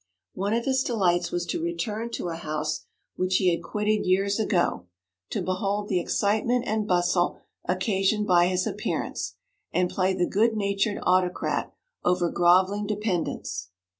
One 0.33 0.53
of 0.55 0.65
his 0.65 0.81
delights 0.81 1.31
was 1.31 1.45
to 1.45 1.61
return 1.61 2.09
to 2.13 2.29
a 2.29 2.35
house 2.35 2.85
which 3.17 3.35
he 3.37 3.53
had 3.53 3.61
quitted 3.61 4.03
years 4.03 4.39
ago, 4.39 4.87
to 5.29 5.43
behold 5.43 5.89
the 5.89 5.99
excitement 5.99 6.63
and 6.65 6.87
bustle 6.87 7.37
occasioned 7.65 8.25
by 8.25 8.47
his 8.47 8.65
appearance, 8.65 9.35
and 9.71 9.91
play 9.91 10.15
the 10.15 10.25
good 10.25 10.55
natured 10.57 10.97
autocrat 11.03 11.71
over 12.03 12.31
grovelling 12.31 12.87
dependents. 12.87 13.69